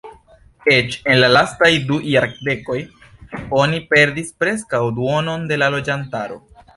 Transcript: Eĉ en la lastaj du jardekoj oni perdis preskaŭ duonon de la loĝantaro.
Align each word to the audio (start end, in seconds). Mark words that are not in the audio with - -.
Eĉ 0.75 0.95
en 1.11 1.19
la 1.23 1.27
lastaj 1.33 1.69
du 1.91 1.99
jardekoj 2.13 2.77
oni 3.59 3.81
perdis 3.91 4.33
preskaŭ 4.45 4.81
duonon 5.01 5.47
de 5.53 5.61
la 5.63 5.69
loĝantaro. 5.77 6.39